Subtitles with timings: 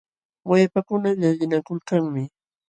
[0.49, 2.23] Wayapakuna llallinakulkanmi.